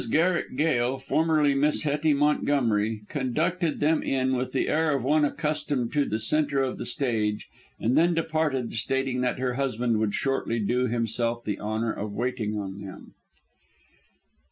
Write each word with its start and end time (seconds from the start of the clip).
Garrick 0.09 0.55
Gail, 0.57 0.97
formerly 0.97 1.53
Miss 1.53 1.83
Hettie 1.83 2.15
Montgomery, 2.15 3.03
conducted 3.07 3.79
them 3.79 4.01
in 4.01 4.35
with 4.35 4.51
the 4.51 4.67
air 4.67 4.95
of 4.97 5.03
one 5.03 5.23
accustomed 5.23 5.93
to 5.93 6.05
the 6.05 6.17
centre 6.17 6.63
of 6.63 6.79
the 6.79 6.87
stage 6.87 7.47
and 7.79 7.95
then 7.95 8.15
departed 8.15 8.73
stating 8.73 9.21
that 9.21 9.37
her 9.37 9.53
husband 9.53 9.99
would 9.99 10.15
shortly 10.15 10.57
do 10.57 10.87
himself 10.87 11.43
the 11.43 11.59
honour 11.59 11.93
of 11.93 12.13
waiting 12.13 12.57
on 12.57 12.81
them. 12.81 13.13